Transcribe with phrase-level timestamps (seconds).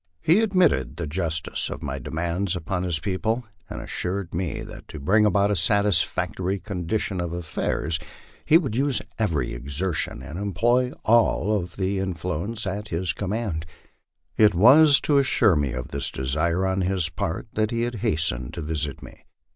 [0.19, 4.99] He admitted the justice of my demands upon his people, and assured me that to
[4.99, 7.99] bring about a satisfactory condition of affairs
[8.43, 13.63] he would use every exertion and employ all the influence at his command.
[14.37, 18.55] It was to assure me of this desire on his part that he had hastened
[18.55, 19.25] to visit me.